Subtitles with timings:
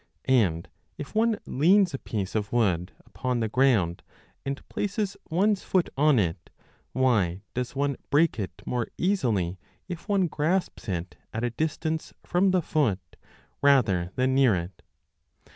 [0.25, 4.01] And if one leans a piece of wood upon the ground
[4.43, 6.49] and places one s foot on it,
[6.91, 12.15] why does one break it 25 more easily if one grasps it at a distance
[12.25, 13.15] from the foot
[13.61, 14.81] rather than near it